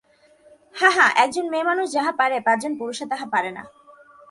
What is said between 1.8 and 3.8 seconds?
যাহা পারে পাঁচজন পুরুষে তাহা পারে না।